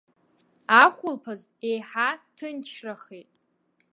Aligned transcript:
Ахәылԥаз 0.83 1.41
еиҳа 1.69 2.09
ҭынчрахеит. 2.35 3.29